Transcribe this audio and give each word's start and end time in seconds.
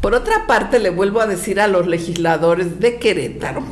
Por 0.00 0.14
otra 0.14 0.46
parte, 0.46 0.78
le 0.78 0.88
vuelvo 0.88 1.20
a 1.20 1.26
decir 1.26 1.60
a 1.60 1.68
los 1.68 1.86
legisladores 1.86 2.80
de 2.80 2.98
Querétaro 2.98 3.62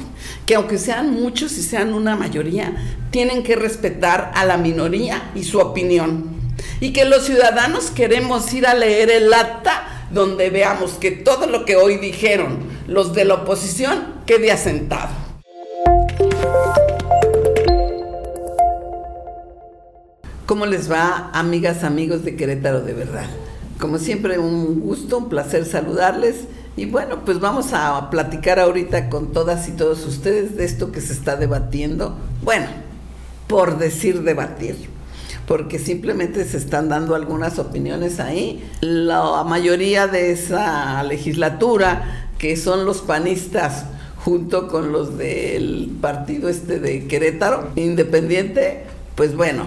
que 0.45 0.57
aunque 0.57 0.77
sean 0.77 1.11
muchos 1.13 1.53
y 1.57 1.63
sean 1.63 1.95
una 1.95 2.17
mayoría, 2.17 2.77
tienen 3.11 3.43
que 3.43 3.57
respetar 3.57 4.31
a 4.35 4.45
la 4.45 4.59
minoría 4.59 5.31
y 5.35 5.45
su 5.45 5.59
opinión. 5.59 6.39
Y 6.81 6.93
que 6.93 7.07
los 7.07 7.25
ciudadanos 7.25 7.91
queremos 7.91 8.53
ir 8.53 8.67
a 8.67 8.75
leer 8.75 9.11
el 9.11 9.33
acta 9.33 10.07
donde 10.11 10.51
veamos 10.51 10.93
que 10.93 11.11
todo 11.11 11.47
lo 11.47 11.65
que 11.65 11.77
hoy 11.77 11.97
dijeron 11.97 12.59
los 12.87 13.15
de 13.15 13.25
la 13.25 13.35
oposición 13.35 14.15
quede 14.27 14.53
asentado. 14.53 15.11
¿Cómo 20.45 20.67
les 20.67 20.91
va, 20.91 21.31
amigas, 21.33 21.85
amigos 21.85 22.25
de 22.25 22.37
Querétaro 22.37 22.81
de 22.81 22.93
verdad? 22.93 23.27
Como 23.79 23.99
siempre, 23.99 24.39
un 24.39 24.81
gusto, 24.81 25.19
un 25.19 25.29
placer 25.29 25.65
saludarles. 25.65 26.47
Y 26.77 26.87
bueno, 26.87 27.25
pues 27.25 27.41
vamos 27.41 27.73
a 27.73 28.11
platicar 28.11 28.59
ahorita 28.59 29.09
con 29.09 29.33
todas 29.33 29.69
y 29.69 29.73
todos 29.73 30.05
ustedes 30.07 30.57
de 30.57 30.65
esto 30.65 30.93
que 30.93 31.01
se 31.01 31.13
está 31.13 31.37
debatiendo. 31.37 32.17
Bueno, 32.43 32.67
por 33.49 33.79
decir 33.79 34.23
debatir, 34.23 34.77
porque 35.47 35.79
simplemente 35.79 36.45
se 36.45 36.57
están 36.59 36.89
dando 36.89 37.15
algunas 37.15 37.59
opiniones 37.59 38.21
ahí. 38.21 38.65
La 38.81 39.43
mayoría 39.45 40.07
de 40.07 40.33
esa 40.33 41.03
legislatura, 41.03 42.31
que 42.39 42.57
son 42.57 42.85
los 42.85 43.01
panistas, 43.01 43.87
junto 44.17 44.69
con 44.69 44.93
los 44.93 45.17
del 45.17 45.97
partido 46.01 46.49
este 46.49 46.79
de 46.79 47.07
Querétaro, 47.07 47.71
independiente, 47.77 48.85
pues 49.15 49.35
bueno, 49.35 49.65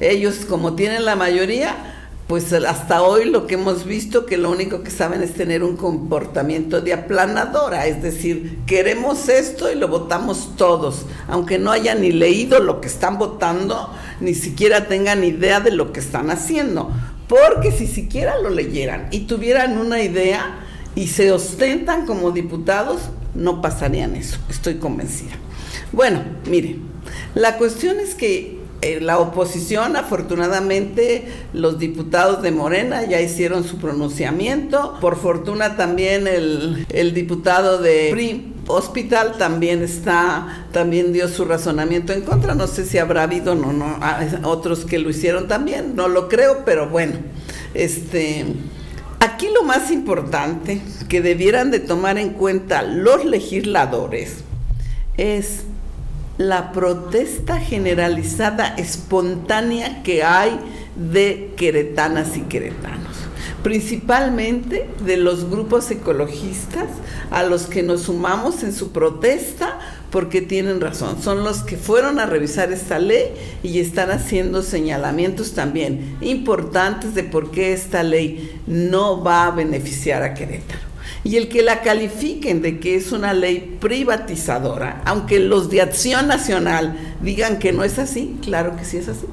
ellos 0.00 0.44
como 0.48 0.74
tienen 0.74 1.04
la 1.04 1.16
mayoría, 1.16 1.87
pues 2.28 2.52
hasta 2.52 3.02
hoy 3.02 3.24
lo 3.24 3.46
que 3.46 3.54
hemos 3.54 3.86
visto 3.86 4.26
que 4.26 4.36
lo 4.36 4.50
único 4.50 4.82
que 4.82 4.90
saben 4.90 5.22
es 5.22 5.32
tener 5.32 5.64
un 5.64 5.78
comportamiento 5.78 6.82
de 6.82 6.92
aplanadora, 6.92 7.86
es 7.86 8.02
decir, 8.02 8.58
queremos 8.66 9.30
esto 9.30 9.72
y 9.72 9.74
lo 9.74 9.88
votamos 9.88 10.54
todos, 10.56 11.06
aunque 11.26 11.58
no 11.58 11.70
hayan 11.70 12.02
ni 12.02 12.12
leído 12.12 12.60
lo 12.60 12.82
que 12.82 12.88
están 12.88 13.16
votando, 13.16 13.90
ni 14.20 14.34
siquiera 14.34 14.88
tengan 14.88 15.24
idea 15.24 15.60
de 15.60 15.70
lo 15.70 15.90
que 15.90 16.00
están 16.00 16.30
haciendo, 16.30 16.90
porque 17.28 17.72
si 17.72 17.86
siquiera 17.86 18.38
lo 18.38 18.50
leyeran 18.50 19.08
y 19.10 19.20
tuvieran 19.20 19.78
una 19.78 20.02
idea 20.02 20.66
y 20.94 21.06
se 21.06 21.32
ostentan 21.32 22.04
como 22.04 22.30
diputados, 22.30 23.00
no 23.34 23.62
pasarían 23.62 24.14
eso, 24.14 24.36
estoy 24.50 24.74
convencida. 24.74 25.32
Bueno, 25.92 26.22
miren, 26.46 26.82
la 27.34 27.56
cuestión 27.56 28.00
es 28.00 28.14
que 28.14 28.57
eh, 28.80 29.00
la 29.00 29.18
oposición, 29.18 29.96
afortunadamente, 29.96 31.26
los 31.52 31.80
diputados 31.80 32.42
de 32.42 32.52
Morena 32.52 33.04
ya 33.04 33.20
hicieron 33.20 33.64
su 33.64 33.78
pronunciamiento. 33.78 34.96
Por 35.00 35.16
fortuna 35.16 35.76
también 35.76 36.28
el, 36.28 37.14
diputado 37.14 37.78
de 37.78 38.10
PRI 38.12 38.54
Hospital 38.68 39.36
también 39.36 39.82
está, 39.82 40.66
también 40.70 41.12
dio 41.12 41.26
su 41.26 41.44
razonamiento 41.44 42.12
en 42.12 42.22
contra. 42.22 42.54
No 42.54 42.68
sé 42.68 42.84
si 42.84 42.98
habrá 42.98 43.24
habido 43.24 43.56
no, 43.56 43.72
no, 43.72 43.98
ah, 44.00 44.24
otros 44.44 44.84
que 44.84 45.00
lo 45.00 45.10
hicieron 45.10 45.48
también, 45.48 45.96
no 45.96 46.06
lo 46.06 46.28
creo, 46.28 46.64
pero 46.64 46.88
bueno, 46.88 47.14
este. 47.74 48.46
Aquí 49.20 49.48
lo 49.52 49.64
más 49.64 49.90
importante 49.90 50.80
que 51.08 51.20
debieran 51.20 51.72
de 51.72 51.80
tomar 51.80 52.18
en 52.18 52.30
cuenta 52.30 52.82
los 52.82 53.24
legisladores 53.24 54.44
es 55.16 55.64
la 56.38 56.70
protesta 56.70 57.58
generalizada 57.58 58.68
espontánea 58.76 60.04
que 60.04 60.22
hay 60.22 60.58
de 60.94 61.52
queretanas 61.56 62.36
y 62.36 62.42
queretanos, 62.42 63.16
principalmente 63.64 64.88
de 65.04 65.16
los 65.16 65.50
grupos 65.50 65.90
ecologistas 65.90 66.86
a 67.32 67.42
los 67.42 67.66
que 67.66 67.82
nos 67.82 68.02
sumamos 68.02 68.62
en 68.62 68.72
su 68.72 68.92
protesta 68.92 69.80
porque 70.10 70.40
tienen 70.40 70.80
razón, 70.80 71.20
son 71.20 71.44
los 71.44 71.64
que 71.64 71.76
fueron 71.76 72.18
a 72.20 72.26
revisar 72.26 72.72
esta 72.72 72.98
ley 72.98 73.26
y 73.62 73.80
están 73.80 74.10
haciendo 74.10 74.62
señalamientos 74.62 75.52
también 75.52 76.16
importantes 76.20 77.14
de 77.14 77.24
por 77.24 77.50
qué 77.50 77.72
esta 77.72 78.02
ley 78.04 78.60
no 78.66 79.22
va 79.22 79.46
a 79.46 79.50
beneficiar 79.50 80.22
a 80.22 80.34
Querétaro 80.34 80.87
y 81.24 81.36
el 81.36 81.48
que 81.48 81.62
la 81.62 81.82
califiquen 81.82 82.62
de 82.62 82.78
que 82.78 82.94
es 82.94 83.12
una 83.12 83.34
ley 83.34 83.76
privatizadora, 83.80 85.02
aunque 85.04 85.40
los 85.40 85.70
de 85.70 85.82
Acción 85.82 86.28
Nacional 86.28 87.16
digan 87.20 87.58
que 87.58 87.72
no 87.72 87.84
es 87.84 87.98
así, 87.98 88.36
claro 88.42 88.76
que 88.76 88.84
sí 88.84 88.98
es 88.98 89.08
así. 89.08 89.26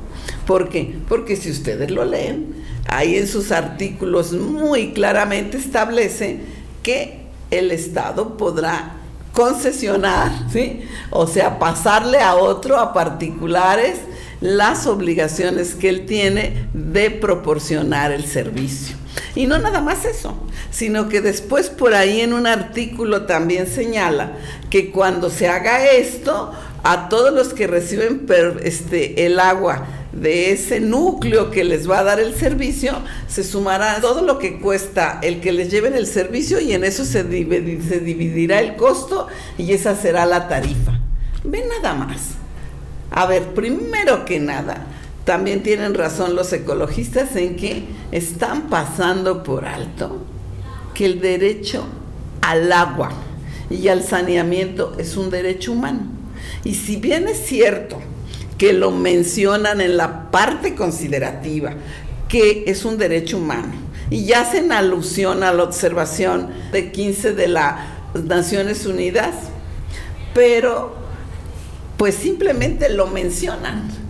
¿Por 0.46 0.69
qué? 0.69 0.96
Porque 1.08 1.35
si 1.35 1.52
ustedes 1.52 1.91
lo 1.91 2.06
leen, 2.06 2.56
ahí 2.88 3.16
en 3.16 3.28
sus 3.28 3.52
artículos 3.52 4.34
muy 4.34 4.94
claramente 4.94 5.58
establece 5.58 6.40
que 6.84 7.25
el 7.52 7.72
Estado 7.72 8.38
podrá 8.38 8.97
concesionar, 9.34 10.31
¿sí? 10.52 10.81
O 11.09 11.28
sea, 11.28 11.59
pasarle 11.59 12.19
a 12.19 12.35
otro, 12.35 12.80
a 12.80 12.94
particulares, 12.94 13.97
las 14.40 14.88
obligaciones 14.88 15.75
que 15.75 15.90
él 15.90 16.06
tiene 16.06 16.68
de 16.74 17.12
proporcionar 17.12 18.12
el 18.12 18.25
servicio. 18.25 18.96
Y 19.35 19.47
no 19.47 19.59
nada 19.59 19.81
más 19.81 20.06
eso, 20.06 20.34
sino 20.72 21.09
que 21.09 21.22
después 21.22 21.69
por 21.69 21.94
ahí 21.94 22.22
en 22.22 22.34
un 22.34 22.47
artículo 22.47 23.25
también 23.25 23.68
señala 23.68 24.38
que 24.69 24.91
cuando 24.91 25.29
se 25.29 25.50
haga 25.50 25.91
esto, 25.91 26.53
a 26.84 27.09
todos 27.09 27.34
los 27.34 27.53
que 27.53 27.68
reciben 27.68 28.28
este, 28.63 29.25
el 29.25 29.40
agua 29.40 29.88
de 30.13 30.51
ese 30.51 30.79
núcleo 30.79 31.50
que 31.50 31.63
les 31.63 31.90
va 31.90 32.00
a 32.00 32.03
dar 32.03 32.19
el 32.19 32.35
servicio, 32.35 32.94
se 33.28 33.44
sumará 33.44 34.00
todo 34.01 34.22
lo 34.22 34.38
que 34.38 34.59
cuesta 34.59 35.19
el 35.22 35.41
que 35.41 35.52
les 35.52 35.69
lleven 35.72 35.96
el 35.96 36.06
servicio 36.07 36.59
y 36.62 36.73
en 36.73 36.84
eso 36.84 37.03
se, 37.03 37.23
se 37.23 38.00
dividirá 38.00 38.59
el 38.59 38.75
costo 38.75 39.28
y 39.57 39.73
esa 39.73 39.96
será 39.96 40.25
la 40.25 40.47
tarifa. 40.47 41.00
Ven 41.44 41.67
nada 41.67 41.96
más. 41.96 42.35
A 43.12 43.25
ver, 43.25 43.53
primero 43.53 44.23
que 44.23 44.40
nada, 44.40 44.85
también 45.25 45.63
tienen 45.63 45.96
razón 45.96 46.36
los 46.36 46.53
ecologistas 46.53 47.36
en 47.36 47.56
que 47.56 47.84
están 48.12 48.69
pasando 48.69 49.44
por 49.44 49.66
alto 49.66 50.22
que 50.94 51.06
el 51.06 51.19
derecho 51.19 51.86
al 52.41 52.72
agua 52.72 53.12
y 53.72 53.88
al 53.88 54.03
saneamiento 54.03 54.96
es 55.00 55.18
un 55.18 55.31
derecho 55.31 55.72
humano. 55.72 56.02
Y 56.64 56.75
si 56.75 56.97
bien 56.97 57.28
es 57.28 57.44
cierto 57.44 58.00
que 58.59 58.72
lo 58.72 58.91
mencionan 58.91 59.81
en 59.81 59.97
la 59.97 60.30
parte 60.30 60.75
considerativa, 60.75 61.74
que 62.30 62.64
es 62.68 62.85
un 62.85 62.97
derecho 62.97 63.38
humano, 63.38 63.74
y 64.12 64.25
ya 64.25 64.41
hacen 64.41 64.72
alusión 64.72 65.41
a 65.41 65.52
la 65.52 65.64
observación 65.64 66.52
de 66.72 66.91
15 66.91 67.34
de 67.34 67.47
las 67.47 67.75
Naciones 68.14 68.85
Unidas, 68.85 69.34
pero 70.35 70.96
pues 71.97 72.14
simplemente 72.14 72.90
lo 72.90 73.08
mencionan 73.08 74.05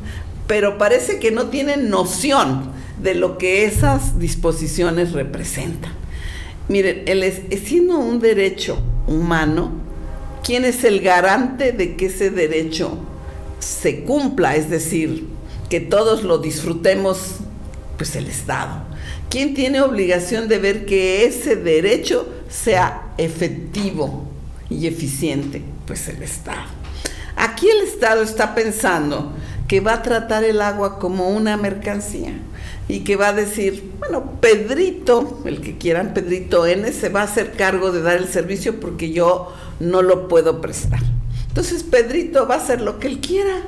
pero 0.47 0.77
parece 0.77 1.19
que 1.19 1.31
no 1.31 1.47
tienen 1.47 1.89
noción 1.89 2.71
de 3.01 3.15
lo 3.15 3.37
que 3.37 3.65
esas 3.65 4.19
disposiciones 4.19 5.11
representan. 5.11 5.93
Miren, 6.67 7.03
el, 7.05 7.31
siendo 7.63 7.97
un 7.97 8.19
derecho 8.19 8.79
humano, 9.07 9.71
¿quién 10.43 10.65
es 10.65 10.83
el 10.83 11.01
garante 11.01 11.71
de 11.71 11.95
que 11.95 12.07
ese 12.07 12.29
derecho 12.29 12.97
se 13.59 14.03
cumpla? 14.03 14.55
Es 14.55 14.69
decir, 14.69 15.27
que 15.69 15.79
todos 15.79 16.23
lo 16.23 16.37
disfrutemos, 16.39 17.37
pues 17.97 18.15
el 18.15 18.27
Estado. 18.27 18.83
¿Quién 19.29 19.53
tiene 19.53 19.81
obligación 19.81 20.47
de 20.47 20.59
ver 20.59 20.85
que 20.85 21.25
ese 21.25 21.55
derecho 21.55 22.27
sea 22.49 23.13
efectivo 23.17 24.25
y 24.69 24.87
eficiente? 24.87 25.61
Pues 25.85 26.07
el 26.07 26.23
Estado. 26.23 26.63
Aquí 27.35 27.67
el 27.69 27.81
Estado 27.81 28.23
está 28.23 28.55
pensando 28.55 29.33
que 29.67 29.79
va 29.79 29.93
a 29.93 30.01
tratar 30.03 30.43
el 30.43 30.61
agua 30.61 30.99
como 30.99 31.29
una 31.29 31.57
mercancía 31.57 32.33
y 32.87 32.99
que 32.99 33.15
va 33.15 33.29
a 33.29 33.33
decir, 33.33 33.91
bueno, 33.99 34.39
Pedrito, 34.39 35.41
el 35.45 35.61
que 35.61 35.77
quieran 35.77 36.13
Pedrito 36.13 36.67
N, 36.67 36.91
se 36.91 37.09
va 37.09 37.21
a 37.21 37.25
hacer 37.25 37.53
cargo 37.53 37.91
de 37.91 38.01
dar 38.01 38.17
el 38.17 38.27
servicio 38.27 38.79
porque 38.79 39.11
yo 39.11 39.51
no 39.79 40.01
lo 40.01 40.27
puedo 40.27 40.61
prestar. 40.61 40.99
Entonces 41.47 41.83
Pedrito 41.83 42.47
va 42.47 42.55
a 42.55 42.57
hacer 42.59 42.81
lo 42.81 42.99
que 42.99 43.07
él 43.07 43.19
quiera. 43.21 43.61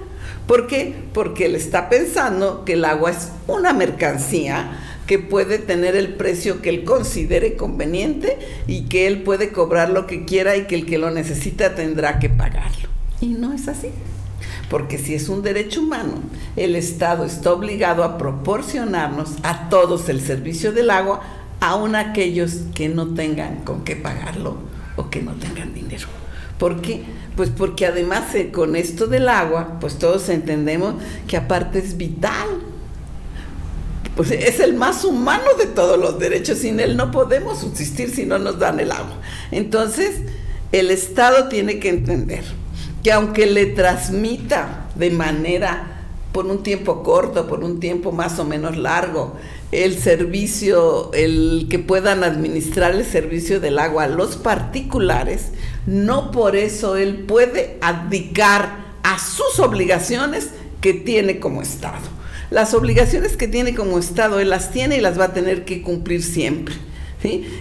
¿Por 0.46 0.68
qué? 0.68 0.94
Porque 1.14 1.46
él 1.46 1.56
está 1.56 1.90
pensando 1.90 2.64
que 2.64 2.74
el 2.74 2.86
agua 2.86 3.12
es 3.12 3.30
una 3.48 3.74
mercancía 3.74 4.80
que 5.08 5.20
puede 5.20 5.58
tener 5.58 5.96
el 5.96 6.16
precio 6.16 6.62
que 6.62 6.70
él 6.70 6.84
considere 6.84 7.56
conveniente 7.56 8.38
y 8.68 8.84
que 8.84 9.08
él 9.08 9.24
puede 9.24 9.52
cobrar 9.52 9.90
lo 9.90 10.06
que 10.06 10.26
quiera 10.26 10.58
y 10.58 10.68
que 10.68 10.76
el 10.76 10.86
que 10.86 10.98
lo 10.98 11.10
necesita 11.10 11.76
tendrá 11.76 12.20
que 12.20 12.30
pagarlo. 12.30 12.90
Y 13.20 13.28
no 13.28 13.54
es 13.54 13.68
así. 13.68 13.90
Porque 14.70 14.98
si 14.98 15.16
es 15.16 15.30
un 15.30 15.44
derecho 15.44 15.82
humano, 15.82 16.16
el 16.56 16.76
Estado 16.76 17.24
está 17.26 17.54
obligado 17.54 18.04
a 18.04 18.18
proporcionarnos 18.18 19.30
a 19.44 19.70
todos 19.70 20.10
el 20.10 20.20
servicio 20.20 20.74
del 20.74 20.90
agua, 20.90 21.22
aun 21.62 21.96
aquellos 21.96 22.64
que 22.76 22.90
no 22.90 23.14
tengan 23.14 23.64
con 23.64 23.84
qué 23.84 23.96
pagarlo 23.96 24.58
o 24.98 25.10
que 25.10 25.22
no 25.22 25.34
tengan 25.34 25.74
dinero. 25.74 26.08
¿Por 26.58 26.82
qué? 26.82 27.04
Pues 27.36 27.50
porque 27.50 27.86
además 27.86 28.34
eh, 28.36 28.52
con 28.52 28.76
esto 28.76 29.08
del 29.08 29.30
agua, 29.30 29.78
pues 29.80 29.98
todos 30.00 30.28
entendemos 30.30 30.96
que 31.28 31.38
aparte 31.38 31.80
es 31.80 31.96
vital. 31.96 32.48
pues 34.16 34.32
es 34.32 34.60
el 34.60 34.74
más 34.74 35.06
humano 35.06 35.46
de 35.60 35.68
todos 35.68 36.00
los 36.00 36.18
derechos. 36.18 36.58
Sin 36.58 36.80
él 36.80 36.98
no 36.98 37.12
podemos 37.12 37.60
subsistir 37.60 38.10
si 38.10 38.26
no 38.26 38.40
nos 38.40 38.58
dan 38.58 38.80
el 38.80 38.92
agua. 38.92 39.18
Entonces, 39.52 40.22
el 40.72 40.90
Estado 40.90 41.48
tiene 41.48 41.80
que 41.80 41.90
entender 41.90 42.44
que 43.08 43.14
aunque 43.14 43.46
le 43.46 43.68
transmita 43.68 44.90
de 44.96 45.12
manera 45.12 46.10
por 46.34 46.46
un 46.46 46.62
tiempo 46.62 47.04
corto, 47.04 47.48
por 47.48 47.64
un 47.64 47.80
tiempo 47.80 48.12
más 48.12 48.38
o 48.38 48.44
menos 48.44 48.76
largo, 48.76 49.38
el 49.72 49.98
servicio, 49.98 51.14
el 51.14 51.68
que 51.70 51.80
puedan 51.80 52.26
administrar 52.26 52.92
el 52.92 53.06
servicio 53.06 53.62
del 53.62 53.80
agua 53.80 54.04
a 54.04 54.08
los 54.10 54.36
particulares, 54.36 55.54
no 55.86 56.32
por 56.32 56.58
eso 56.58 56.98
él 56.98 57.20
puede 57.20 57.78
abdicar 57.80 58.88
a 59.04 59.18
sus 59.20 59.58
obligaciones 59.62 60.50
que 60.82 60.92
tiene 60.92 61.40
como 61.40 61.62
Estado. 61.62 62.10
Las 62.52 62.74
obligaciones 62.74 63.38
que 63.38 63.48
tiene 63.48 63.74
como 63.74 64.00
Estado, 64.00 64.42
él 64.42 64.50
las 64.50 64.72
tiene 64.72 64.98
y 64.98 65.00
las 65.00 65.18
va 65.18 65.28
a 65.28 65.34
tener 65.34 65.64
que 65.64 65.82
cumplir 65.82 66.22
siempre. 66.22 66.76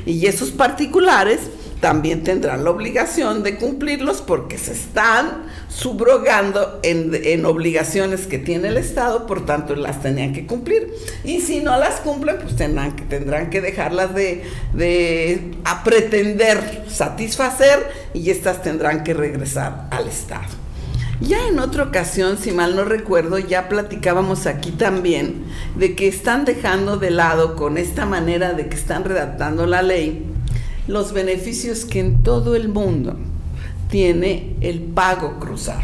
Y 0.07 0.27
esos 0.27 0.51
particulares 0.51 1.39
también 1.81 2.25
tendrán 2.25 2.65
la 2.65 2.71
obligación 2.71 3.43
de 3.43 3.57
cumplirlos 3.57 4.23
porque 4.23 4.57
se 4.57 4.73
están 4.73 5.45
subrogando 5.69 6.81
en, 6.83 7.45
obligaciones 7.45 8.27
que 8.27 8.39
tiene 8.39 8.69
el 8.69 8.79
Estado, 8.79 9.27
por 9.27 9.45
tanto 9.45 9.77
las 9.77 10.01
tenían 10.03 10.33
que 10.33 10.47
cumplir. 10.47 10.93
Y 11.25 11.41
si 11.41 11.61
no 11.61 11.79
las 11.79 12.01
cumplen, 12.01 12.39
pues 12.41 12.57
tendrán 12.57 12.97
que, 13.51 13.61
dejarlas 13.61 14.15
de, 14.15 14.45
de 14.73 15.55
pretender 15.85 16.85
satisfacer 16.89 17.87
y 18.15 18.31
estas 18.31 18.63
tendrán 18.63 19.05
que 19.05 19.13
regresar 19.15 19.89
al 19.91 20.09
Estado. 20.09 20.67
Ya 21.21 21.49
en 21.49 21.59
otra 21.59 21.85
ocasión, 21.85 22.37
si 22.37 22.53
mal 22.53 22.77
no 22.77 22.85
recuerdo, 22.85 23.39
ya 23.39 23.69
platicábamos 23.69 24.47
aquí 24.47 24.71
también 24.71 25.45
de 25.75 25.95
que 25.95 26.09
están 26.09 26.45
dejando 26.45 26.99
de 26.99 27.11
lado 27.11 27.57
con 27.57 27.79
esta 27.79 28.05
manera 28.05 28.53
de 28.53 28.69
que 28.69 28.77
están 28.77 29.05
redactando 29.05 29.67
la 29.67 29.81
ley 29.81 30.36
los 30.89 31.13
beneficios 31.13 31.85
que 31.85 32.01
en 32.01 32.23
todo 32.23 32.55
el 32.55 32.69
mundo 32.69 33.17
tiene 33.91 34.57
el 34.61 34.81
pago 34.81 35.39
cruzado. 35.39 35.83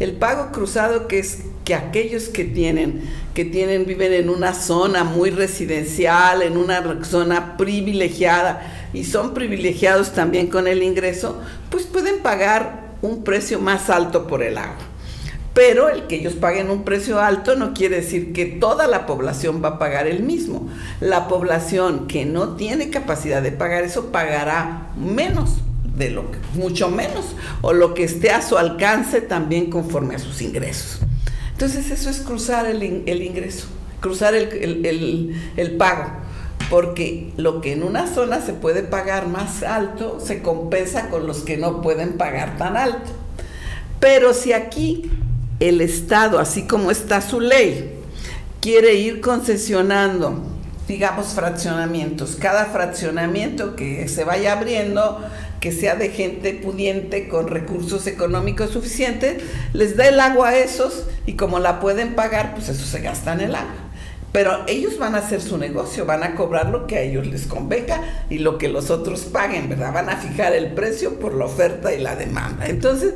El 0.00 0.12
pago 0.12 0.50
cruzado 0.52 1.06
que 1.06 1.20
es 1.20 1.44
que 1.64 1.74
aquellos 1.74 2.24
que 2.24 2.44
tienen, 2.44 3.02
que 3.32 3.44
tienen, 3.44 3.86
viven 3.86 4.12
en 4.12 4.28
una 4.28 4.52
zona 4.52 5.02
muy 5.02 5.30
residencial, 5.30 6.42
en 6.42 6.56
una 6.56 7.04
zona 7.04 7.56
privilegiada 7.56 8.90
y 8.92 9.04
son 9.04 9.34
privilegiados 9.34 10.12
también 10.12 10.48
con 10.48 10.68
el 10.68 10.82
ingreso, 10.82 11.40
pues 11.70 11.84
pueden 11.84 12.20
pagar 12.20 12.94
un 13.02 13.24
precio 13.24 13.60
más 13.60 13.88
alto 13.88 14.26
por 14.26 14.42
el 14.42 14.58
agua. 14.58 14.93
Pero 15.54 15.88
el 15.88 16.08
que 16.08 16.16
ellos 16.16 16.34
paguen 16.34 16.68
un 16.68 16.82
precio 16.82 17.20
alto 17.20 17.54
no 17.54 17.74
quiere 17.74 17.96
decir 17.96 18.32
que 18.32 18.44
toda 18.44 18.88
la 18.88 19.06
población 19.06 19.62
va 19.64 19.68
a 19.68 19.78
pagar 19.78 20.08
el 20.08 20.24
mismo. 20.24 20.68
La 21.00 21.28
población 21.28 22.08
que 22.08 22.24
no 22.24 22.56
tiene 22.56 22.90
capacidad 22.90 23.40
de 23.40 23.52
pagar 23.52 23.84
eso 23.84 24.10
pagará 24.10 24.88
menos 24.96 25.58
de 25.96 26.10
lo 26.10 26.32
que, 26.32 26.38
mucho 26.54 26.90
menos, 26.90 27.36
o 27.62 27.72
lo 27.72 27.94
que 27.94 28.02
esté 28.02 28.32
a 28.32 28.42
su 28.42 28.58
alcance 28.58 29.20
también 29.20 29.70
conforme 29.70 30.16
a 30.16 30.18
sus 30.18 30.42
ingresos. 30.42 30.98
Entonces 31.52 31.88
eso 31.92 32.10
es 32.10 32.18
cruzar 32.18 32.66
el, 32.66 32.82
ingreso, 32.82 33.68
cruzar 34.00 34.34
el, 34.34 35.36
el 35.56 35.76
pago 35.76 36.24
porque 36.70 37.32
lo 37.36 37.60
que 37.60 37.72
en 37.72 37.82
una 37.82 38.06
zona 38.06 38.40
se 38.40 38.52
puede 38.52 38.82
pagar 38.82 39.28
más 39.28 39.62
alto 39.62 40.18
se 40.20 40.42
compensa 40.42 41.08
con 41.08 41.26
los 41.26 41.40
que 41.40 41.56
no 41.56 41.82
pueden 41.82 42.14
pagar 42.14 42.56
tan 42.56 42.76
alto. 42.76 43.12
Pero 44.00 44.34
si 44.34 44.52
aquí 44.52 45.10
el 45.68 45.80
Estado, 45.80 46.38
así 46.38 46.62
como 46.62 46.90
está 46.90 47.20
su 47.20 47.40
ley, 47.40 47.90
quiere 48.60 48.94
ir 48.94 49.20
concesionando, 49.20 50.42
digamos, 50.86 51.28
fraccionamientos. 51.28 52.36
Cada 52.36 52.66
fraccionamiento 52.66 53.74
que 53.74 54.06
se 54.08 54.24
vaya 54.24 54.52
abriendo, 54.52 55.24
que 55.60 55.72
sea 55.72 55.94
de 55.94 56.10
gente 56.10 56.52
pudiente 56.52 57.28
con 57.28 57.48
recursos 57.48 58.06
económicos 58.06 58.70
suficientes, 58.70 59.42
les 59.72 59.96
da 59.96 60.08
el 60.08 60.20
agua 60.20 60.50
a 60.50 60.56
esos 60.56 61.06
y 61.26 61.34
como 61.34 61.58
la 61.58 61.80
pueden 61.80 62.14
pagar, 62.14 62.54
pues 62.54 62.68
eso 62.68 62.84
se 62.84 63.00
gasta 63.00 63.32
en 63.32 63.40
el 63.40 63.54
agua. 63.54 63.72
Pero 64.32 64.64
ellos 64.66 64.98
van 64.98 65.14
a 65.14 65.18
hacer 65.18 65.40
su 65.40 65.56
negocio, 65.56 66.04
van 66.04 66.24
a 66.24 66.34
cobrar 66.34 66.68
lo 66.68 66.86
que 66.86 66.96
a 66.96 67.00
ellos 67.02 67.26
les 67.26 67.46
convenga 67.46 68.02
y 68.28 68.38
lo 68.38 68.58
que 68.58 68.68
los 68.68 68.90
otros 68.90 69.20
paguen, 69.20 69.68
¿verdad? 69.68 69.94
Van 69.94 70.10
a 70.10 70.16
fijar 70.16 70.52
el 70.52 70.72
precio 70.72 71.20
por 71.20 71.34
la 71.34 71.46
oferta 71.46 71.94
y 71.94 72.00
la 72.00 72.16
demanda. 72.16 72.66
Entonces, 72.66 73.14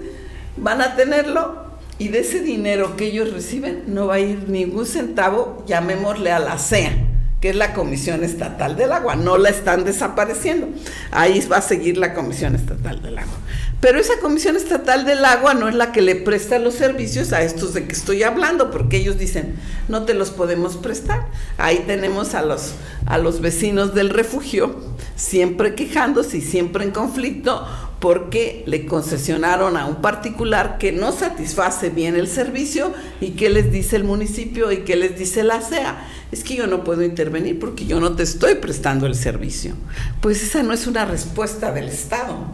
van 0.57 0.81
a 0.81 0.95
tenerlo 0.95 1.68
y 1.99 2.09
de 2.09 2.21
ese 2.21 2.41
dinero 2.41 2.97
que 2.97 3.07
ellos 3.07 3.33
reciben 3.33 3.85
no 3.89 4.07
va 4.07 4.15
a 4.15 4.21
ir 4.21 4.49
ningún 4.49 4.87
centavo, 4.87 5.65
llamémosle 5.67 6.31
a 6.31 6.39
la 6.39 6.59
CEA, 6.59 6.93
que 7.41 7.51
es 7.51 7.57
la 7.57 7.75
Comisión 7.75 8.23
Estatal 8.23 8.77
del 8.77 8.93
Agua. 8.93 9.17
No 9.17 9.37
la 9.37 9.49
están 9.49 9.85
desapareciendo. 9.85 10.69
Ahí 11.11 11.41
va 11.51 11.59
a 11.59 11.63
seguir 11.63 11.99
la 11.99 12.15
Comisión 12.15 12.55
Estatal 12.55 13.03
del 13.03 13.19
Agua. 13.19 13.35
Pero 13.81 14.01
esa 14.01 14.19
Comisión 14.21 14.57
Estatal 14.57 15.05
del 15.05 15.25
Agua 15.25 15.55
no 15.55 15.69
es 15.69 15.75
la 15.75 15.93
que 15.93 16.03
le 16.03 16.17
presta 16.17 16.59
los 16.59 16.75
servicios 16.75 17.33
a 17.33 17.43
estos 17.43 17.75
de 17.75 17.87
que 17.87 17.93
estoy 17.93 18.25
hablando, 18.25 18.73
porque 18.73 18.97
ellos 18.97 19.19
dicen, 19.19 19.55
no 19.89 20.05
te 20.05 20.15
los 20.15 20.31
podemos 20.31 20.77
prestar. 20.77 21.27
Ahí 21.59 21.85
tenemos 21.87 22.35
a 22.35 22.43
los, 22.43 22.75
a 23.07 23.19
los 23.19 23.41
vecinos 23.41 23.95
del 23.95 24.11
refugio, 24.11 24.75
siempre 25.15 25.77
quejándose 25.77 26.39
y 26.39 26.43
siempre 26.43 26.85
en 26.85 26.91
conflicto, 26.91 27.67
porque 28.01 28.63
le 28.67 28.87
concesionaron 28.87 29.77
a 29.77 29.87
un 29.87 29.97
particular 29.97 30.79
que 30.79 30.93
no 30.93 31.13
satisface 31.13 31.91
bien 31.91 32.15
el 32.17 32.29
servicio 32.29 32.93
y 33.21 33.31
qué 33.31 33.51
les 33.51 33.73
dice 33.73 33.97
el 33.97 34.05
municipio 34.05 34.71
y 34.71 34.79
qué 34.79 34.97
les 34.97 35.19
dice 35.19 35.43
la 35.43 35.61
CEA. 35.61 36.07
Es 36.31 36.45
que 36.45 36.55
yo 36.57 36.67
no 36.67 36.85
puedo 36.85 37.03
intervenir 37.03 37.59
porque 37.59 37.87
yo 37.87 38.01
no 38.01 38.15
te 38.15 38.23
estoy 38.23 38.57
prestando 38.57 39.07
el 39.07 39.15
servicio. 39.15 39.75
Pues 40.21 40.43
esa 40.43 40.63
no 40.63 40.73
es 40.73 40.87
una 40.87 41.07
respuesta 41.07 41.73
del 41.73 41.89
Estado. 41.89 42.48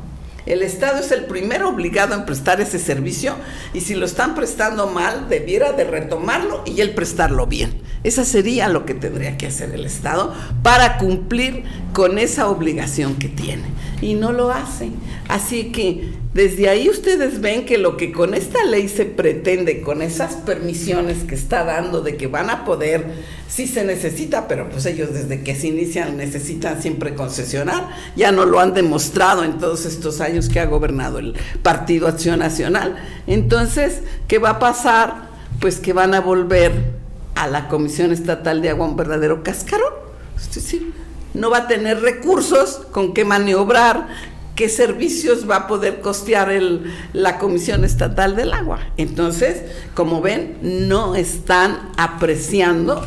El 0.47 0.63
Estado 0.63 0.99
es 0.99 1.11
el 1.11 1.25
primero 1.25 1.69
obligado 1.69 2.15
en 2.15 2.27
prestar 2.27 2.61
ese 2.61 2.79
servicio 2.79 3.35
y 3.73 3.81
si 3.81 3.95
lo 3.95 4.05
están 4.05 4.35
prestando 4.35 4.89
mal, 4.89 5.29
debiera 5.29 5.73
de 5.73 5.85
retomarlo 5.85 6.63
y 6.67 6.81
él 6.81 6.95
prestarlo 6.95 7.47
bien. 7.47 7.81
Esa 8.03 8.27
sería 8.27 8.69
lo 8.69 8.85
que 8.85 8.93
tendría 8.93 9.39
que 9.39 9.47
hacer 9.47 9.73
el 9.73 9.87
Estado 9.87 10.35
para 10.63 10.99
cumplir 10.99 11.65
con 11.95 12.19
esa 12.19 12.49
obligación 12.49 13.17
que 13.17 13.29
tiene. 13.29 13.65
Y 14.03 14.15
no 14.15 14.33
lo 14.33 14.51
hace. 14.51 14.91
Así 15.29 15.73
que 15.73 16.13
desde 16.35 16.69
ahí 16.69 16.91
ustedes 16.91 17.41
ven 17.41 17.65
que 17.65 17.79
lo 17.79 17.97
que 17.97 18.11
con 18.11 18.35
esta 18.35 18.65
ley 18.65 18.89
se 18.89 19.05
pretende, 19.05 19.81
con 19.83 20.03
esas 20.03 20.35
permisiones 20.35 21.23
que 21.23 21.37
está 21.37 21.63
dando 21.63 22.01
de 22.01 22.17
que 22.17 22.27
van 22.27 22.51
a 22.51 22.65
poder, 22.65 23.07
sí 23.49 23.69
se 23.69 23.85
necesita, 23.85 24.49
pero 24.49 24.69
pues 24.69 24.85
ellos 24.87 25.15
desde 25.15 25.45
que 25.45 25.55
se 25.55 25.69
inician 25.69 26.17
necesitan 26.17 26.83
siempre 26.83 27.15
concesionar, 27.15 27.89
ya 28.17 28.33
no 28.33 28.47
lo 28.47 28.59
han 28.59 28.75
demostrado 28.75 29.45
en 29.45 29.59
todos 29.59 29.87
estos 29.87 30.21
años 30.21 30.49
que 30.49 30.59
ha 30.59 30.67
gobernado 30.67 31.21
el 31.21 31.37
Partido 31.63 32.09
Acción 32.09 32.41
Nacional. 32.41 32.97
Entonces, 33.29 34.01
¿qué 34.27 34.41
va 34.41 34.51
a 34.51 34.59
pasar? 34.59 35.29
Pues 35.61 35.79
que 35.79 35.93
van 35.93 36.15
a 36.15 36.21
volver 36.21 36.73
a 37.37 37.47
la 37.47 37.69
Comisión 37.69 38.11
Estatal 38.11 38.61
de 38.61 38.71
Agua 38.71 38.89
un 38.89 38.97
verdadero 38.97 39.45
cascarón. 39.45 39.93
no 41.33 41.51
va 41.51 41.59
a 41.59 41.69
tener 41.69 42.01
recursos 42.01 42.87
con 42.91 43.15
qué 43.15 43.25
maniobrar, 43.25 44.09
qué 44.55 44.69
servicios 44.69 45.49
va 45.49 45.57
a 45.57 45.67
poder 45.67 46.01
costear 46.01 46.53
la 47.13 47.39
Comisión 47.39 47.85
Estatal 47.85 48.37
del 48.37 48.53
Agua. 48.53 48.81
Entonces, 48.97 49.63
como 49.95 50.21
ven, 50.21 50.59
no 50.63 51.17
están 51.17 51.91
apreciando 51.97 53.05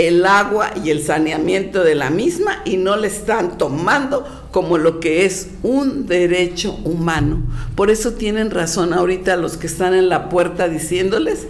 el 0.00 0.24
agua 0.24 0.70
y 0.82 0.90
el 0.90 1.02
saneamiento 1.02 1.84
de 1.84 1.94
la 1.94 2.08
misma 2.08 2.62
y 2.64 2.78
no 2.78 2.96
le 2.96 3.08
están 3.08 3.58
tomando 3.58 4.24
como 4.50 4.78
lo 4.78 4.98
que 4.98 5.26
es 5.26 5.50
un 5.62 6.06
derecho 6.06 6.72
humano. 6.84 7.42
Por 7.74 7.90
eso 7.90 8.14
tienen 8.14 8.50
razón 8.50 8.94
ahorita 8.94 9.36
los 9.36 9.58
que 9.58 9.66
están 9.66 9.94
en 9.94 10.08
la 10.08 10.30
puerta 10.30 10.68
diciéndoles 10.68 11.46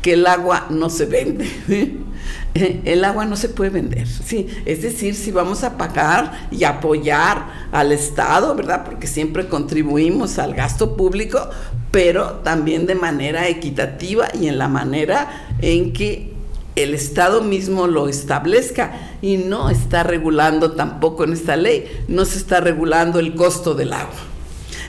que 0.00 0.14
el 0.14 0.26
agua 0.26 0.66
no 0.70 0.88
se 0.88 1.04
vende. 1.04 1.46
El 2.84 3.04
agua 3.04 3.24
no 3.24 3.36
se 3.36 3.48
puede 3.48 3.70
vender, 3.70 4.06
sí. 4.06 4.48
Es 4.64 4.82
decir, 4.82 5.14
si 5.14 5.30
vamos 5.30 5.64
a 5.64 5.76
pagar 5.76 6.48
y 6.50 6.64
apoyar 6.64 7.68
al 7.72 7.92
Estado, 7.92 8.54
¿verdad? 8.54 8.84
Porque 8.84 9.06
siempre 9.06 9.48
contribuimos 9.48 10.38
al 10.38 10.54
gasto 10.54 10.96
público, 10.96 11.48
pero 11.90 12.40
también 12.44 12.86
de 12.86 12.94
manera 12.94 13.48
equitativa 13.48 14.28
y 14.38 14.48
en 14.48 14.58
la 14.58 14.68
manera 14.68 15.28
en 15.60 15.92
que 15.92 16.32
el 16.76 16.94
Estado 16.94 17.42
mismo 17.42 17.86
lo 17.86 18.08
establezca 18.08 18.92
y 19.20 19.36
no 19.36 19.70
está 19.70 20.02
regulando 20.02 20.72
tampoco 20.72 21.24
en 21.24 21.32
esta 21.32 21.56
ley, 21.56 22.04
no 22.08 22.24
se 22.24 22.38
está 22.38 22.60
regulando 22.60 23.18
el 23.18 23.34
costo 23.34 23.74
del 23.74 23.92
agua 23.92 24.30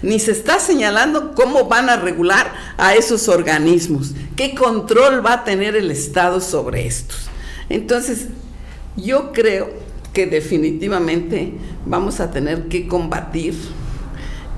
ni 0.02 0.20
se 0.20 0.32
está 0.32 0.60
señalando 0.60 1.34
cómo 1.36 1.66
van 1.66 1.90
a 1.90 1.96
regular 1.96 2.52
a 2.78 2.96
esos 2.96 3.28
organismos, 3.28 4.14
qué 4.36 4.56
control 4.56 5.24
va 5.26 5.34
a 5.34 5.44
tener 5.44 5.76
el 5.76 5.92
Estado 5.92 6.42
sobre 6.42 6.88
estos. 6.88 7.31
Entonces, 7.72 8.28
yo 8.98 9.32
creo 9.32 9.70
que 10.14 10.28
definitivamente 10.28 11.54
vamos 11.86 12.20
a 12.20 12.32
tener 12.32 12.68
que 12.68 12.88
combatir 12.88 13.56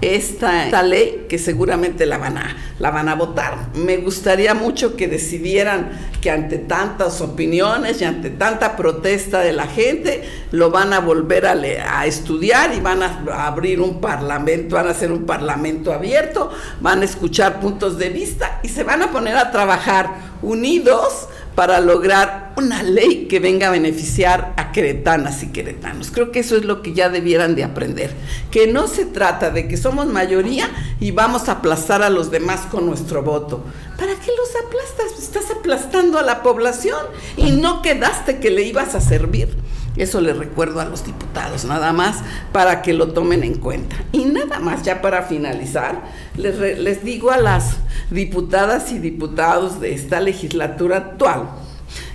esta, 0.01 0.83
ley 0.83 1.27
que 1.29 1.37
seguramente 1.37 2.05
la 2.05 2.17
van, 2.17 2.37
a, 2.37 2.57
la 2.79 2.91
van 2.91 3.07
a 3.07 3.15
votar. 3.15 3.69
Me 3.75 3.97
gustaría 3.97 4.53
mucho 4.53 4.95
que 4.97 5.07
decidieran 5.07 5.91
que 6.21 6.29
ante 6.29 6.57
tantas 6.57 7.21
opiniones 7.21 8.01
y 8.01 8.05
ante 8.05 8.29
tanta 8.29 8.75
protesta 8.75 9.39
de 9.39 9.53
la 9.53 9.67
gente, 9.67 10.23
lo 10.51 10.71
van 10.71 10.91
a 10.91 10.99
volver 10.99 11.45
a, 11.45 11.53
a 11.99 12.05
estudiar 12.05 12.73
y 12.73 12.81
van 12.81 13.01
a 13.01 13.47
abrir 13.47 13.79
un 13.79 14.01
parlamento, 14.01 14.75
van 14.75 14.87
a 14.87 14.91
hacer 14.91 15.11
un 15.11 15.25
parlamento 15.25 15.93
abierto, 15.93 16.51
van 16.81 17.01
a 17.01 17.05
escuchar 17.05 17.59
puntos 17.61 17.97
de 17.97 18.09
vista 18.09 18.59
y 18.63 18.69
se 18.69 18.83
van 18.83 19.01
a 19.03 19.11
poner 19.11 19.37
a 19.37 19.51
trabajar 19.51 20.33
unidos 20.41 21.27
para 21.55 21.79
lograr 21.79 22.53
una 22.57 22.83
ley 22.83 23.27
que 23.27 23.39
venga 23.39 23.67
a 23.67 23.71
beneficiar 23.71 24.53
a 24.57 24.71
queretanas 24.71 25.43
y 25.43 25.47
queretanos. 25.47 26.11
Creo 26.11 26.31
que 26.31 26.39
eso 26.39 26.55
es 26.55 26.65
lo 26.65 26.81
que 26.81 26.93
ya 26.93 27.09
debieran 27.09 27.55
de 27.55 27.63
aprender, 27.63 28.11
que 28.51 28.67
no 28.67 28.87
se 28.87 29.05
trata 29.05 29.49
de 29.49 29.67
que 29.67 29.77
somos 29.77 30.07
mayoría 30.07 30.69
y 30.99 31.11
vamos 31.11 31.49
a 31.49 31.53
aplastar 31.53 32.01
a 32.01 32.09
los 32.09 32.31
demás 32.31 32.61
con 32.71 32.85
nuestro 32.85 33.23
voto. 33.23 33.63
¿Para 33.97 34.15
qué 34.15 34.31
los 34.37 34.65
aplastas? 34.65 35.19
Estás 35.21 35.51
aplastando 35.51 36.19
a 36.19 36.23
la 36.23 36.43
población 36.43 36.99
y 37.37 37.51
no 37.51 37.81
quedaste 37.81 38.39
que 38.39 38.49
le 38.49 38.63
ibas 38.63 38.95
a 38.95 39.01
servir. 39.01 39.62
Eso 39.95 40.21
le 40.21 40.33
recuerdo 40.33 40.79
a 40.81 40.85
los 40.85 41.05
diputados, 41.05 41.65
nada 41.65 41.93
más 41.93 42.17
para 42.51 42.81
que 42.81 42.93
lo 42.93 43.09
tomen 43.09 43.43
en 43.43 43.55
cuenta. 43.55 43.95
Y 44.11 44.25
nada 44.25 44.59
más, 44.59 44.83
ya 44.83 45.01
para 45.01 45.23
finalizar, 45.23 46.03
les, 46.35 46.57
les 46.79 47.03
digo 47.03 47.29
a 47.31 47.37
las 47.37 47.77
diputadas 48.09 48.91
y 48.91 48.99
diputados 48.99 49.79
de 49.79 49.93
esta 49.93 50.19
legislatura 50.19 50.97
actual, 50.97 51.49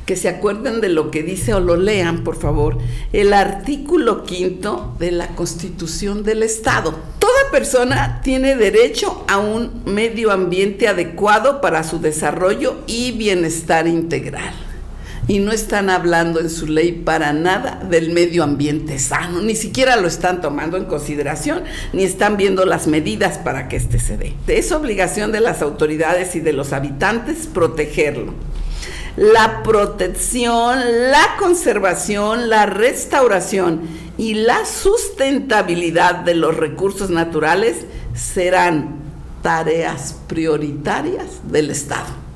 que 0.06 0.16
se 0.16 0.28
acuerden 0.28 0.80
de 0.80 0.88
lo 0.88 1.10
que 1.10 1.22
dice 1.22 1.54
o 1.54 1.60
lo 1.60 1.76
lean, 1.76 2.24
por 2.24 2.36
favor, 2.36 2.78
el 3.12 3.32
artículo 3.32 4.24
quinto 4.24 4.96
de 4.98 5.12
la 5.12 5.28
Constitución 5.28 6.24
del 6.24 6.42
Estado. 6.42 6.94
Toda 7.18 7.50
persona 7.52 8.20
tiene 8.24 8.56
derecho 8.56 9.24
a 9.28 9.38
un 9.38 9.82
medio 9.84 10.32
ambiente 10.32 10.88
adecuado 10.88 11.60
para 11.60 11.84
su 11.84 12.00
desarrollo 12.00 12.76
y 12.86 13.12
bienestar 13.12 13.86
integral 13.86 14.67
y 15.28 15.40
no 15.40 15.52
están 15.52 15.90
hablando 15.90 16.40
en 16.40 16.48
su 16.48 16.66
ley 16.66 16.90
para 16.92 17.34
nada 17.34 17.82
del 17.88 18.10
medio 18.10 18.42
ambiente 18.42 18.98
sano, 18.98 19.42
ni 19.42 19.54
siquiera 19.54 19.96
lo 19.96 20.08
están 20.08 20.40
tomando 20.40 20.78
en 20.78 20.86
consideración, 20.86 21.62
ni 21.92 22.02
están 22.02 22.38
viendo 22.38 22.64
las 22.64 22.86
medidas 22.86 23.36
para 23.36 23.68
que 23.68 23.76
éste 23.76 24.00
se 24.00 24.16
dé. 24.16 24.34
Es 24.46 24.72
obligación 24.72 25.30
de 25.30 25.40
las 25.40 25.60
autoridades 25.60 26.34
y 26.34 26.40
de 26.40 26.54
los 26.54 26.72
habitantes 26.72 27.46
protegerlo. 27.46 28.32
La 29.16 29.62
protección, 29.62 30.78
la 31.10 31.36
conservación, 31.38 32.48
la 32.48 32.64
restauración 32.64 33.82
y 34.16 34.34
la 34.34 34.64
sustentabilidad 34.64 36.14
de 36.16 36.36
los 36.36 36.56
recursos 36.56 37.10
naturales 37.10 37.84
serán 38.14 38.96
tareas 39.42 40.16
prioritarias 40.26 41.50
del 41.50 41.70
Estado 41.70 42.27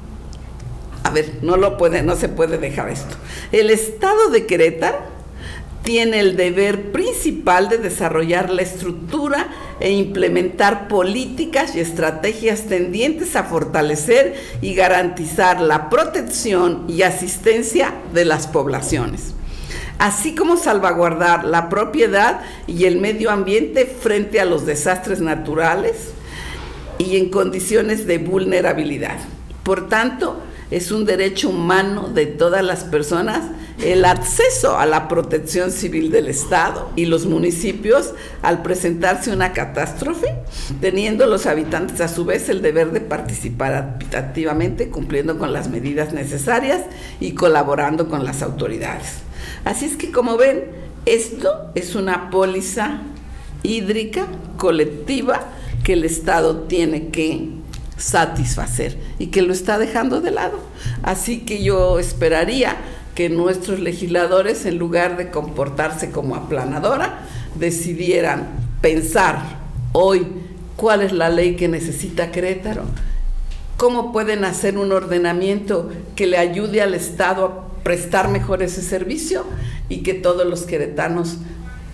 a 1.04 1.10
ver, 1.10 1.38
no 1.42 1.56
lo 1.56 1.76
puede, 1.76 2.02
no 2.02 2.16
se 2.16 2.28
puede 2.28 2.58
dejar 2.58 2.88
esto. 2.88 3.16
El 3.50 3.70
Estado 3.70 4.30
de 4.30 4.46
Querétaro 4.46 5.12
tiene 5.82 6.20
el 6.20 6.36
deber 6.36 6.92
principal 6.92 7.68
de 7.68 7.78
desarrollar 7.78 8.50
la 8.50 8.62
estructura 8.62 9.48
e 9.80 9.90
implementar 9.90 10.86
políticas 10.86 11.74
y 11.74 11.80
estrategias 11.80 12.62
tendientes 12.62 13.34
a 13.34 13.44
fortalecer 13.44 14.34
y 14.60 14.74
garantizar 14.74 15.60
la 15.60 15.90
protección 15.90 16.84
y 16.88 17.02
asistencia 17.02 17.92
de 18.14 18.24
las 18.24 18.46
poblaciones, 18.46 19.34
así 19.98 20.36
como 20.36 20.56
salvaguardar 20.56 21.44
la 21.44 21.68
propiedad 21.68 22.42
y 22.68 22.84
el 22.84 23.00
medio 23.00 23.30
ambiente 23.30 23.86
frente 23.86 24.40
a 24.40 24.44
los 24.44 24.64
desastres 24.64 25.20
naturales 25.20 26.10
y 26.98 27.16
en 27.16 27.28
condiciones 27.28 28.06
de 28.06 28.18
vulnerabilidad. 28.18 29.18
Por 29.64 29.88
tanto, 29.88 30.40
es 30.72 30.90
un 30.90 31.04
derecho 31.04 31.50
humano 31.50 32.08
de 32.08 32.24
todas 32.24 32.64
las 32.64 32.82
personas 32.82 33.42
el 33.82 34.06
acceso 34.06 34.78
a 34.78 34.86
la 34.86 35.06
protección 35.06 35.70
civil 35.70 36.10
del 36.10 36.28
Estado 36.28 36.90
y 36.96 37.04
los 37.04 37.26
municipios 37.26 38.14
al 38.40 38.62
presentarse 38.62 39.32
una 39.32 39.52
catástrofe, 39.52 40.34
teniendo 40.80 41.26
los 41.26 41.44
habitantes 41.44 42.00
a 42.00 42.08
su 42.08 42.24
vez 42.24 42.48
el 42.48 42.62
deber 42.62 42.90
de 42.92 43.00
participar 43.00 43.98
activamente, 44.16 44.88
cumpliendo 44.88 45.36
con 45.36 45.52
las 45.52 45.68
medidas 45.68 46.14
necesarias 46.14 46.82
y 47.20 47.32
colaborando 47.32 48.08
con 48.08 48.24
las 48.24 48.42
autoridades. 48.42 49.18
Así 49.64 49.84
es 49.84 49.96
que 49.96 50.10
como 50.10 50.38
ven, 50.38 50.64
esto 51.04 51.70
es 51.74 51.94
una 51.94 52.30
póliza 52.30 53.02
hídrica 53.62 54.26
colectiva 54.56 55.48
que 55.84 55.94
el 55.94 56.04
Estado 56.04 56.62
tiene 56.62 57.08
que 57.08 57.61
satisfacer 57.96 58.98
y 59.18 59.28
que 59.28 59.42
lo 59.42 59.52
está 59.52 59.78
dejando 59.78 60.20
de 60.20 60.30
lado. 60.30 60.58
Así 61.02 61.40
que 61.40 61.62
yo 61.62 61.98
esperaría 61.98 62.76
que 63.14 63.28
nuestros 63.28 63.80
legisladores, 63.80 64.64
en 64.64 64.78
lugar 64.78 65.16
de 65.16 65.30
comportarse 65.30 66.10
como 66.10 66.34
aplanadora, 66.34 67.20
decidieran 67.54 68.48
pensar 68.80 69.38
hoy 69.92 70.26
cuál 70.76 71.02
es 71.02 71.12
la 71.12 71.28
ley 71.28 71.56
que 71.56 71.68
necesita 71.68 72.30
Querétaro, 72.30 72.84
cómo 73.76 74.12
pueden 74.12 74.44
hacer 74.44 74.78
un 74.78 74.92
ordenamiento 74.92 75.90
que 76.16 76.26
le 76.26 76.38
ayude 76.38 76.80
al 76.80 76.94
Estado 76.94 77.44
a 77.44 77.82
prestar 77.82 78.28
mejor 78.28 78.62
ese 78.62 78.80
servicio 78.80 79.44
y 79.88 80.02
que 80.02 80.14
todos 80.14 80.46
los 80.46 80.62
queretanos 80.62 81.38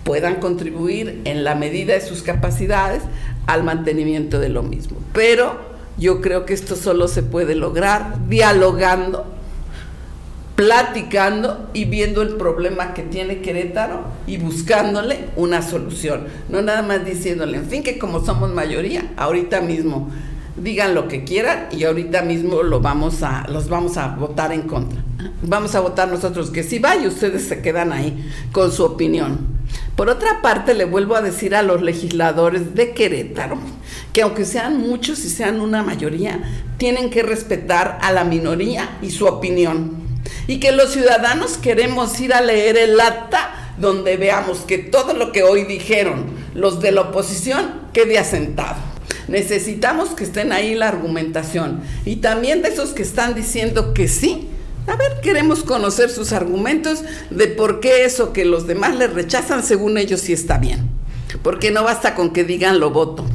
puedan 0.03 0.35
contribuir 0.35 1.21
en 1.25 1.43
la 1.43 1.55
medida 1.55 1.93
de 1.93 2.01
sus 2.01 2.23
capacidades 2.23 3.03
al 3.47 3.63
mantenimiento 3.63 4.39
de 4.39 4.49
lo 4.49 4.63
mismo. 4.63 4.97
Pero 5.13 5.68
yo 5.99 6.21
creo 6.21 6.45
que 6.45 6.53
esto 6.53 6.75
solo 6.75 7.07
se 7.07 7.23
puede 7.23 7.55
lograr 7.55 8.27
dialogando, 8.29 9.25
platicando 10.55 11.69
y 11.73 11.85
viendo 11.85 12.21
el 12.21 12.35
problema 12.35 12.93
que 12.93 13.03
tiene 13.03 13.41
Querétaro 13.41 14.03
y 14.25 14.37
buscándole 14.37 15.25
una 15.35 15.61
solución. 15.61 16.27
No 16.47 16.61
nada 16.61 16.81
más 16.81 17.05
diciéndole, 17.05 17.57
en 17.57 17.65
fin, 17.65 17.83
que 17.83 17.99
como 17.99 18.25
somos 18.25 18.51
mayoría, 18.51 19.11
ahorita 19.17 19.61
mismo 19.61 20.09
digan 20.55 20.95
lo 20.95 21.07
que 21.07 21.23
quieran 21.23 21.67
y 21.71 21.83
ahorita 21.83 22.21
mismo 22.23 22.63
lo 22.63 22.79
vamos 22.79 23.23
a, 23.23 23.45
los 23.49 23.69
vamos 23.69 23.97
a 23.97 24.15
votar 24.15 24.51
en 24.53 24.63
contra. 24.63 25.03
Vamos 25.41 25.75
a 25.75 25.81
votar 25.81 26.07
nosotros 26.07 26.49
que 26.49 26.63
sí 26.63 26.79
vaya, 26.79 27.07
ustedes 27.07 27.47
se 27.47 27.61
quedan 27.61 27.91
ahí 27.91 28.29
con 28.51 28.71
su 28.71 28.83
opinión. 28.83 29.58
Por 29.99 30.09
otra 30.09 30.41
parte, 30.41 30.75
le 30.75 30.85
vuelvo 30.85 31.17
a 31.17 31.21
decir 31.21 31.53
a 31.53 31.61
los 31.61 31.81
legisladores 31.81 32.73
de 32.73 32.93
Querétaro 32.93 33.57
que 34.13 34.21
aunque 34.21 34.45
sean 34.45 34.77
muchos 34.79 35.25
y 35.25 35.29
sean 35.29 35.59
una 35.59 35.83
mayoría, 35.83 36.41
tienen 36.77 37.09
que 37.09 37.21
respetar 37.21 37.99
a 38.01 38.13
la 38.13 38.23
minoría 38.23 38.97
y 39.01 39.11
su 39.11 39.25
opinión. 39.25 39.97
Y 40.47 40.61
que 40.61 40.71
los 40.71 40.93
ciudadanos 40.93 41.57
queremos 41.57 42.17
ir 42.21 42.33
a 42.33 42.39
leer 42.39 42.77
el 42.77 42.97
acta 42.97 43.73
donde 43.77 44.15
veamos 44.15 44.59
que 44.59 44.77
todo 44.77 45.11
lo 45.11 45.33
que 45.33 45.43
hoy 45.43 45.65
dijeron 45.65 46.27
los 46.55 46.79
de 46.79 46.93
la 46.93 47.01
oposición 47.01 47.81
quede 47.91 48.17
asentado. 48.17 48.77
Necesitamos 49.27 50.11
que 50.11 50.23
estén 50.23 50.53
ahí 50.53 50.75
la 50.75 50.87
argumentación. 50.87 51.81
Y 52.05 52.15
también 52.15 52.61
de 52.61 52.69
esos 52.69 52.91
que 52.91 53.03
están 53.03 53.35
diciendo 53.35 53.93
que 53.93 54.07
sí, 54.07 54.48
a 54.89 54.95
ver, 54.95 55.21
queremos 55.21 55.63
conocer 55.63 56.09
sus 56.09 56.31
argumentos 56.33 57.03
de 57.29 57.47
por 57.47 57.79
qué 57.79 58.05
eso 58.05 58.33
que 58.33 58.45
los 58.45 58.67
demás 58.67 58.95
le 58.95 59.07
rechazan, 59.07 59.63
según 59.63 59.97
ellos 59.97 60.21
sí 60.21 60.33
está 60.33 60.57
bien. 60.57 60.89
Porque 61.43 61.71
no 61.71 61.83
basta 61.83 62.15
con 62.15 62.33
que 62.33 62.43
digan 62.43 62.79
lo 62.79 62.89
voto. 62.89 63.25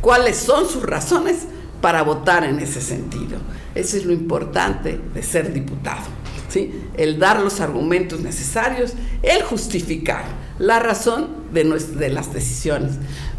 ¿Cuáles 0.00 0.36
son 0.36 0.68
sus 0.68 0.82
razones 0.82 1.46
para 1.80 2.02
votar 2.02 2.44
en 2.44 2.58
ese 2.58 2.80
sentido? 2.80 3.38
Eso 3.74 3.96
es 3.96 4.04
lo 4.04 4.12
importante 4.12 4.98
de 5.14 5.22
ser 5.22 5.52
diputado. 5.52 6.06
¿sí? 6.48 6.82
El 6.96 7.18
dar 7.18 7.40
los 7.40 7.60
argumentos 7.60 8.20
necesarios, 8.20 8.94
el 9.22 9.42
justificar 9.42 10.24
la 10.58 10.78
razón 10.78 11.28
de, 11.52 11.64
de 11.64 12.08
las 12.10 12.32
decisiones. 12.32 12.92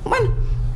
Bueno, 0.04 0.34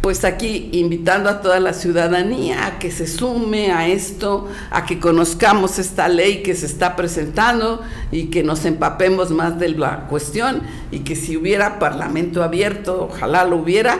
pues 0.09 0.25
aquí 0.25 0.71
invitando 0.71 1.29
a 1.29 1.39
toda 1.39 1.59
la 1.59 1.71
ciudadanía 1.71 2.65
a 2.65 2.79
que 2.79 2.89
se 2.89 3.05
sume 3.05 3.71
a 3.71 3.87
esto, 3.87 4.47
a 4.71 4.83
que 4.87 4.99
conozcamos 4.99 5.77
esta 5.77 6.07
ley 6.07 6.41
que 6.41 6.55
se 6.55 6.65
está 6.65 6.95
presentando 6.95 7.83
y 8.11 8.31
que 8.31 8.41
nos 8.41 8.65
empapemos 8.65 9.29
más 9.29 9.59
de 9.59 9.69
la 9.69 10.07
cuestión 10.07 10.63
y 10.89 11.01
que 11.01 11.15
si 11.15 11.37
hubiera 11.37 11.77
parlamento 11.77 12.41
abierto, 12.41 13.07
ojalá 13.11 13.45
lo 13.45 13.57
hubiera, 13.57 13.99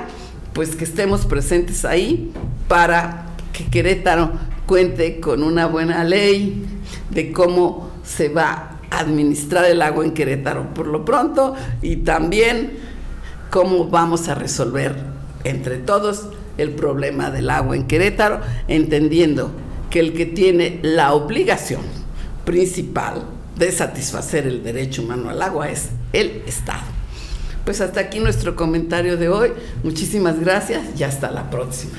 pues 0.54 0.76
que 0.76 0.84
estemos 0.84 1.28
presentes 1.28 1.86
ahí 1.86 2.32
para 2.68 3.28
que 3.54 3.66
Querétaro 3.66 4.32
cuente 4.66 5.20
con 5.20 5.44
una 5.44 5.68
buena 5.68 6.04
ley 6.04 6.66
de 7.12 7.32
cómo 7.32 7.92
se 8.04 8.30
va 8.30 8.80
a 8.90 8.98
administrar 8.98 9.66
el 9.66 9.80
agua 9.84 10.04
en 10.06 10.16
Querétaro 10.16 10.74
por 10.74 10.88
lo 10.88 11.06
pronto 11.06 11.54
y 11.84 11.98
también 11.98 12.80
cómo 13.52 13.86
vamos 13.90 14.28
a 14.28 14.34
resolver 14.34 15.09
entre 15.44 15.78
todos 15.78 16.28
el 16.58 16.72
problema 16.72 17.32
del 17.32 17.50
agua 17.50 17.76
en 17.76 17.88
Querétaro, 17.88 18.42
entendiendo 18.68 19.52
que 19.90 20.00
el 20.00 20.14
que 20.14 20.26
tiene 20.26 20.80
la 20.82 21.14
obligación 21.14 21.82
principal 22.46 23.24
de 23.58 23.72
satisfacer 23.72 24.48
el 24.48 24.64
derecho 24.64 25.02
humano 25.02 25.30
al 25.30 25.42
agua 25.42 25.70
es 25.70 25.90
el 26.14 26.44
Estado. 26.46 26.84
Pues 27.66 27.82
hasta 27.82 28.00
aquí 28.00 28.20
nuestro 28.20 28.56
comentario 28.56 29.18
de 29.18 29.30
hoy. 29.30 29.52
Muchísimas 29.84 30.40
gracias 30.40 30.82
y 30.98 31.04
hasta 31.04 31.30
la 31.30 31.50
próxima. 31.50 31.98